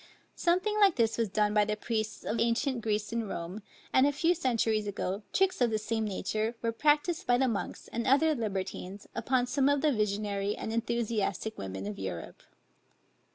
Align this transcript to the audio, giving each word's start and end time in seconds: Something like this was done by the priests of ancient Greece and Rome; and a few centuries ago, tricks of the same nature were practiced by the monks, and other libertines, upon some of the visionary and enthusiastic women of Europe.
Something 0.33 0.79
like 0.79 0.95
this 0.95 1.15
was 1.19 1.29
done 1.29 1.53
by 1.53 1.63
the 1.63 1.75
priests 1.77 2.23
of 2.23 2.39
ancient 2.39 2.81
Greece 2.81 3.13
and 3.13 3.29
Rome; 3.29 3.61
and 3.93 4.07
a 4.07 4.11
few 4.11 4.33
centuries 4.33 4.87
ago, 4.87 5.21
tricks 5.31 5.61
of 5.61 5.69
the 5.69 5.77
same 5.77 6.05
nature 6.05 6.55
were 6.63 6.71
practiced 6.71 7.27
by 7.27 7.37
the 7.37 7.47
monks, 7.47 7.87
and 7.89 8.07
other 8.07 8.33
libertines, 8.33 9.05
upon 9.13 9.45
some 9.45 9.69
of 9.69 9.81
the 9.81 9.91
visionary 9.93 10.55
and 10.57 10.73
enthusiastic 10.73 11.55
women 11.55 11.85
of 11.85 11.99
Europe. 11.99 12.41